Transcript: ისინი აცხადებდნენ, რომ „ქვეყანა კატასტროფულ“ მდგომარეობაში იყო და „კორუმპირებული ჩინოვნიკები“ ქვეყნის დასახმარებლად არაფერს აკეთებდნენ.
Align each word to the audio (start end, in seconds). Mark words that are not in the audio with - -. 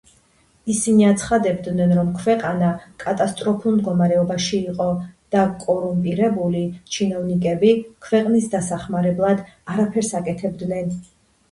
ისინი 0.75 1.03
აცხადებდნენ, 1.09 1.91
რომ 1.97 2.07
„ქვეყანა 2.21 2.71
კატასტროფულ“ 3.03 3.75
მდგომარეობაში 3.75 4.63
იყო 4.73 4.89
და 5.37 5.45
„კორუმპირებული 5.67 6.65
ჩინოვნიკები“ 6.97 7.73
ქვეყნის 8.09 8.51
დასახმარებლად 8.57 9.47
არაფერს 9.77 10.13
აკეთებდნენ. 10.25 10.95